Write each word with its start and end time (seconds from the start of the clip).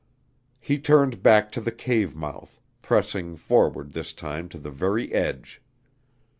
He 0.59 0.79
turned 0.79 1.21
back 1.21 1.51
to 1.51 1.61
the 1.61 1.71
cave 1.71 2.15
mouth, 2.15 2.59
pressing 2.81 3.35
forward 3.35 3.91
this 3.91 4.13
time 4.13 4.49
to 4.49 4.57
the 4.57 4.71
very 4.71 5.13
edge. 5.13 5.61